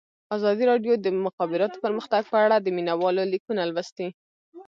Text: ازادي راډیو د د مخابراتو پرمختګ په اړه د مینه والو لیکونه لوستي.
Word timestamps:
ازادي 0.35 0.63
راډیو 0.71 0.93
د 0.97 0.99
د 1.05 1.07
مخابراتو 1.25 1.81
پرمختګ 1.85 2.21
په 2.31 2.37
اړه 2.45 2.57
د 2.59 2.67
مینه 2.75 2.93
والو 3.01 3.23
لیکونه 3.33 3.61
لوستي. 3.69 4.07